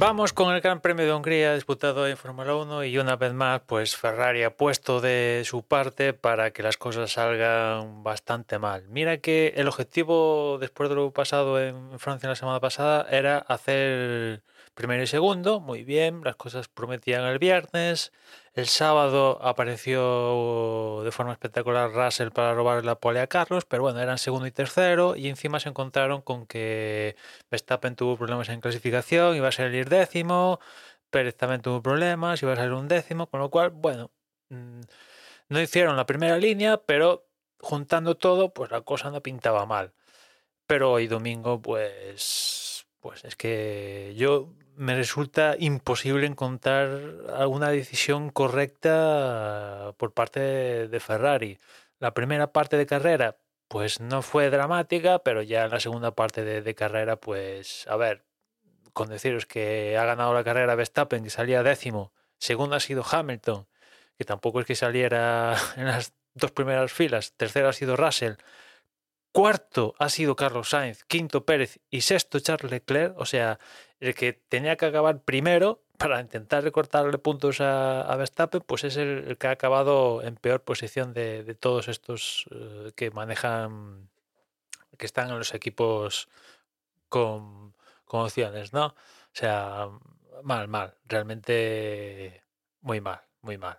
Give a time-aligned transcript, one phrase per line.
[0.00, 3.62] Vamos con el Gran Premio de Hungría disputado en Fórmula 1 y una vez más
[3.66, 8.84] pues Ferrari ha puesto de su parte para que las cosas salgan bastante mal.
[8.90, 14.42] Mira que el objetivo después de lo pasado en Francia la semana pasada era hacer
[14.78, 18.12] primero y segundo, muy bien, las cosas prometían el viernes,
[18.54, 23.98] el sábado apareció de forma espectacular Russell para robar la pole a Carlos, pero bueno,
[24.00, 27.16] eran segundo y tercero y encima se encontraron con que
[27.50, 30.60] Verstappen tuvo problemas en clasificación, iba a salir décimo,
[31.10, 34.12] Pérez también tuvo problemas, iba a salir un décimo, con lo cual, bueno,
[34.50, 34.82] mm,
[35.48, 37.26] no hicieron la primera línea, pero
[37.58, 39.92] juntando todo, pues la cosa no pintaba mal.
[40.66, 47.00] Pero hoy domingo, pues, pues es que yo me resulta imposible encontrar
[47.34, 51.58] alguna decisión correcta por parte de Ferrari.
[51.98, 56.44] La primera parte de carrera, pues no fue dramática, pero ya en la segunda parte
[56.44, 58.24] de, carrera, pues a ver,
[58.92, 63.66] con deciros que ha ganado la carrera Verstappen, que salía décimo, segundo ha sido Hamilton,
[64.16, 68.34] que tampoco es que saliera en las dos primeras filas, tercero ha sido Russell,
[69.38, 73.60] cuarto ha sido Carlos Sainz, quinto Pérez y sexto Charles Leclerc, o sea,
[74.00, 79.38] el que tenía que acabar primero para intentar recortarle puntos a, Verstappen, pues es el,
[79.38, 84.08] que ha acabado en peor posición de, todos estos eh, que manejan,
[84.98, 86.28] que están en los equipos
[87.08, 87.74] con,
[88.06, 88.86] con opciones, ¿no?
[88.86, 88.94] O
[89.34, 89.88] sea,
[90.42, 92.42] mal, mal, realmente
[92.80, 93.78] muy mal, muy mal.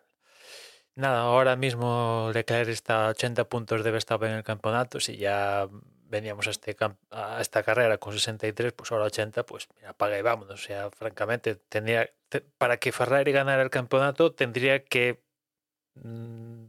[0.99, 5.69] Nada, ahora mismo Leclerc está a 80 puntos de Verstappen en el campeonato, si ya
[6.09, 6.75] veníamos a, este
[7.11, 10.55] a esta carrera con 63, pues ahora 80, pues apaga y vámonos.
[10.61, 12.09] O sea, francamente, tendría,
[12.57, 15.21] para que Ferrari ganara el campeonato, tendría que
[15.95, 16.65] mm,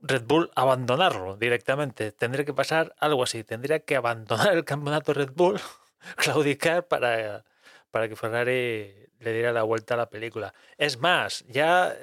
[0.00, 2.12] Red Bull abandonarlo directamente.
[2.12, 3.44] Tendría que pasar algo así.
[3.44, 5.60] Tendría que abandonar el campeonato Red Bull,
[6.16, 7.44] claudicar para,
[7.90, 10.54] para que Ferrari le diera la vuelta a la película.
[10.78, 11.94] Es más, ya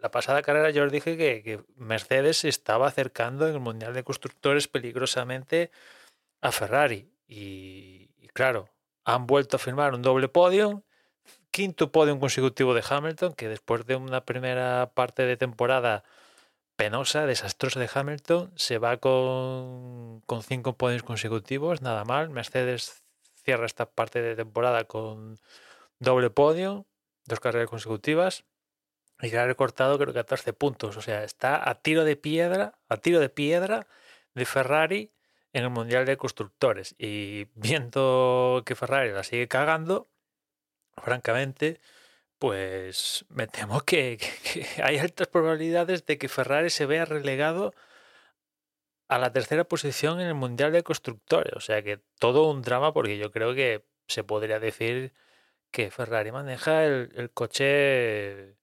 [0.00, 4.04] la pasada carrera yo os dije que, Mercedes se estaba acercando en el Mundial de
[4.04, 5.70] Constructores peligrosamente
[6.40, 7.10] a Ferrari.
[7.26, 8.68] Y, claro,
[9.04, 10.84] han vuelto a firmar un doble podio,
[11.50, 16.04] quinto podio consecutivo de Hamilton, que después de una primera parte de temporada
[16.76, 22.30] penosa, desastrosa de Hamilton, se va con, con cinco podios consecutivos, nada mal.
[22.30, 23.02] Mercedes
[23.44, 25.38] cierra esta parte de temporada con
[25.98, 26.86] doble podio,
[27.24, 28.44] dos carreras consecutivas
[29.22, 30.96] y ha recortado creo que 14 puntos.
[30.96, 33.86] O sea, está a tiro de piedra, a tiro de piedra
[34.34, 35.12] de Ferrari
[35.52, 36.94] en el Mundial de Constructores.
[36.98, 40.10] Y viendo que Ferrari la sigue cagando,
[40.96, 41.80] francamente,
[42.38, 44.18] pues me temo que,
[44.82, 47.74] hay altas probabilidades de que Ferrari se vea relegado
[49.08, 51.52] a la tercera posición en el Mundial de Constructores.
[51.54, 55.14] O sea que todo un drama porque yo creo que se podría decir
[55.70, 58.56] que Ferrari maneja el coche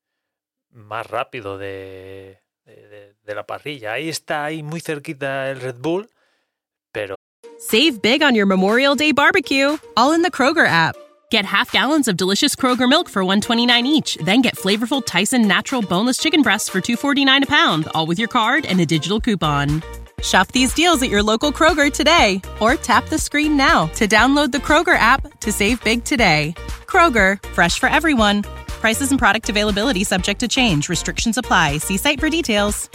[0.73, 3.93] más rápido de, de, de, la parrilla.
[3.93, 6.09] Ahí está, ahí muy cerquita el Red Bull,
[6.91, 7.15] pero...
[7.59, 10.95] Save big on your Memorial Day barbecue, all in the Kroger app.
[11.31, 15.81] Get half gallons of delicious Kroger milk for 129 each, then get flavorful Tyson natural
[15.81, 19.81] boneless chicken breasts for 249 a pound, all with your card and a digital coupon.
[20.21, 24.51] Shop these deals at your local Kroger today or tap the screen now to download
[24.51, 26.53] the Kroger app to save big today.
[26.85, 28.43] Kroger, fresh for everyone.
[28.83, 30.89] Prices and product availability subject to change.
[30.89, 31.77] Restrictions apply.
[31.77, 32.89] See site for details.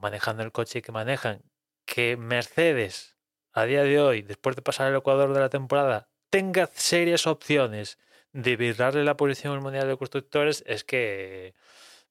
[0.00, 1.44] Manejando el coche que manejan,
[1.86, 3.16] que Mercedes
[3.52, 7.98] a día de hoy, después de pasar el Ecuador de la temporada, tenga serias opciones
[8.32, 11.54] de virarle la posición al Mundial de Constructores, es que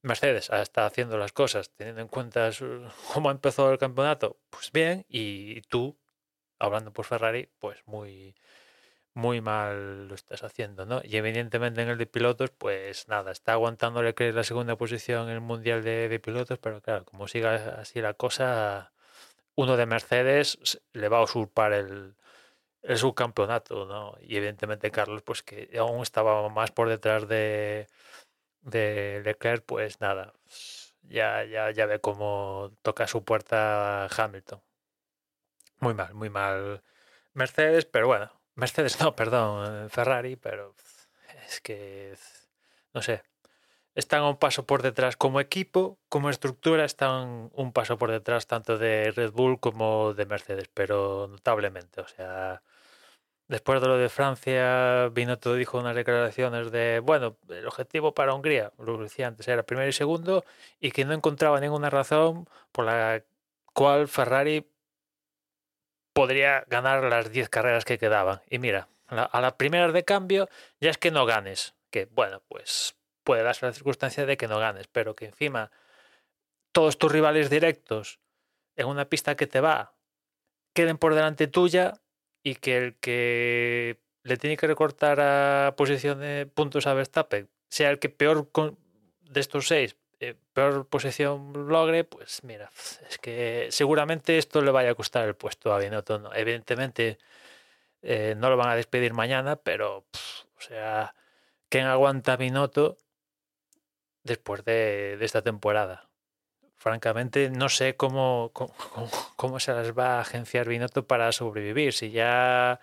[0.00, 2.48] Mercedes está haciendo las cosas teniendo en cuenta
[3.12, 5.98] cómo ha empezado el campeonato, pues bien, y tú,
[6.58, 8.34] hablando por Ferrari, pues muy,
[9.14, 11.00] muy mal lo estás haciendo, ¿no?
[11.04, 15.34] Y evidentemente en el de pilotos, pues nada, está aguantándole que la segunda posición en
[15.34, 18.92] el Mundial de, pilotos, pero claro, como siga así la cosa,
[19.54, 22.16] uno de Mercedes le va a usurpar el,
[22.82, 24.16] el subcampeonato, ¿no?
[24.22, 27.88] Y evidentemente Carlos, pues que aún estaba más por detrás de,
[28.62, 30.34] de Leclerc, pues nada,
[31.02, 34.62] ya, ya, ya ve cómo toca su puerta Hamilton.
[35.80, 36.82] Muy mal, muy mal
[37.34, 40.74] Mercedes, pero bueno, Mercedes no, perdón, eh, Ferrari, pero
[41.46, 42.14] es que,
[42.94, 43.22] no sé,
[43.94, 48.78] están un paso por detrás como equipo, como estructura, están un paso por detrás tanto
[48.78, 52.62] de Red Bull como de Mercedes, pero notablemente, o sea,
[53.48, 58.34] después de lo de Francia, vino todo dijo unas declaraciones de, bueno, el objetivo para
[58.34, 60.44] Hungría, lo decía antes, era primero y segundo,
[60.80, 63.22] y que no encontraba ninguna razón por la
[63.74, 64.66] cual Ferrari
[66.12, 68.40] podría ganar las 10 carreras que quedaban.
[68.48, 70.48] Y mira, a las primeras de cambio
[70.80, 71.74] ya es que no ganes.
[71.90, 75.70] Que bueno, pues puede darse la circunstancia de que no ganes, pero que encima
[76.72, 78.18] todos tus rivales directos
[78.76, 79.94] en una pista que te va
[80.72, 81.94] queden por delante tuya
[82.42, 87.90] y que el que le tiene que recortar a posición de puntos a Verstappen sea
[87.90, 88.50] el que peor
[89.20, 92.70] de estos seis eh, peor posición logre, pues mira,
[93.08, 96.32] es que seguramente esto le vaya a costar el puesto a Binotto.
[96.32, 97.18] Evidentemente
[98.02, 99.98] eh, no lo van a despedir mañana, pero
[100.56, 101.16] o sea,
[101.68, 102.98] ¿quién aguanta a Binotto
[104.22, 106.08] después de, esta temporada?
[106.76, 108.74] Francamente, no sé cómo, cómo,
[109.36, 111.94] cómo, se las va a agenciar Binotto para sobrevivir.
[111.94, 112.80] Si ya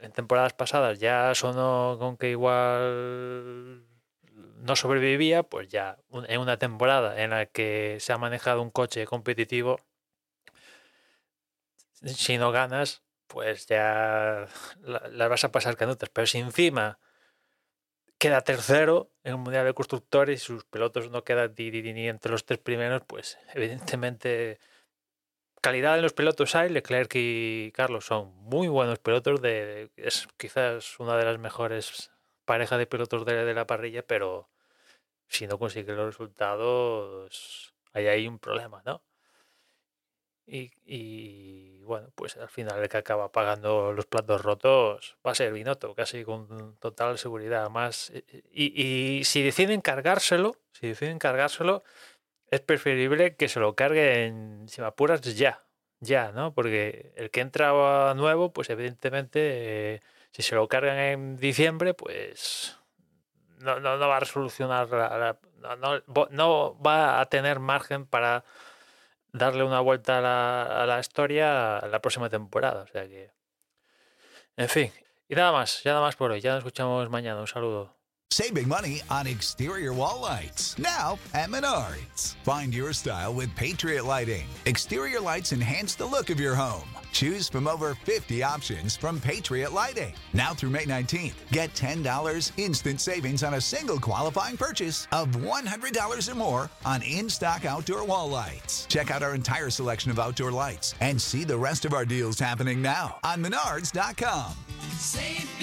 [0.00, 3.89] en temporadas pasadas ya sonó con que igual
[4.60, 5.98] no sobrevivía, pues ya
[6.28, 9.80] en una temporada en la que se ha manejado un coche competitivo,
[12.02, 14.46] si no ganas, pues ya
[14.82, 16.08] las vas a pasar canutas.
[16.10, 16.98] Pero si encima
[18.18, 22.44] queda tercero en un Mundial de Constructores y sus pilotos no quedan ni, entre los
[22.44, 24.58] tres primeros, pues evidentemente
[25.60, 26.70] calidad en los pilotos hay.
[26.70, 29.40] Leclerc y Carlos son muy buenos pilotos.
[29.40, 32.09] De, es quizás una de las mejores
[32.50, 34.48] parejas de pilotos de la parrilla, pero
[35.28, 39.04] si no consigue los resultados, ahí hay un problema, ¿no?
[40.46, 45.52] Y, bueno, pues al final el que acaba pagando los platos rotos va a ser
[45.52, 47.70] Binotto, casi con total seguridad.
[47.70, 51.84] Más, eh, eh, y, si deciden cargárselo, si deciden cargárselo,
[52.48, 55.62] es preferible que se lo carguen, si me apuras, ya,
[56.00, 56.52] ya, ¿no?
[56.52, 60.02] Porque el que entra nuevo, pues evidentemente, eh,
[60.32, 62.76] si se lo cargan en diciembre, pues
[63.58, 68.44] no, no, va a resolucionar, no, no, va a tener margen para
[69.32, 72.82] darle una vuelta a la, a la historia la próxima temporada.
[72.82, 73.30] O sea que,
[74.56, 74.92] en fin,
[75.30, 76.40] y nada más, ya nada más por hoy.
[76.40, 77.40] Ya nos escuchamos mañana.
[77.40, 77.94] Un saludo.
[78.32, 80.76] Saving money on exterior wall lights.
[80.78, 82.34] Now at Menards.
[82.44, 84.46] Find your style with Patriot Lighting.
[84.66, 86.99] Exterior lights enhance the look of your home.
[87.12, 90.14] Choose from over 50 options from Patriot Lighting.
[90.32, 96.32] Now through May 19th, get $10 instant savings on a single qualifying purchase of $100
[96.32, 98.86] or more on in stock outdoor wall lights.
[98.86, 102.38] Check out our entire selection of outdoor lights and see the rest of our deals
[102.38, 104.54] happening now on Menards.com.
[104.98, 105.59] Save